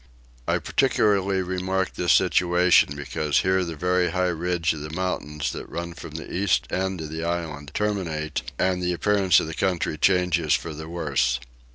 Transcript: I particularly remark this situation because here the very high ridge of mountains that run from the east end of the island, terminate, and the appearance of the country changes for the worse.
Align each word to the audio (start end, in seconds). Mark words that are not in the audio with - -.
I 0.47 0.57
particularly 0.57 1.43
remark 1.43 1.93
this 1.93 2.11
situation 2.13 2.95
because 2.95 3.41
here 3.41 3.63
the 3.63 3.75
very 3.75 4.09
high 4.09 4.29
ridge 4.33 4.73
of 4.73 4.91
mountains 4.95 5.51
that 5.51 5.69
run 5.69 5.93
from 5.93 6.15
the 6.15 6.33
east 6.33 6.65
end 6.71 7.01
of 7.01 7.11
the 7.11 7.23
island, 7.23 7.69
terminate, 7.75 8.41
and 8.57 8.81
the 8.81 8.93
appearance 8.93 9.39
of 9.39 9.45
the 9.45 9.53
country 9.53 9.99
changes 9.99 10.55
for 10.55 10.73
the 10.73 10.89
worse. 10.89 11.39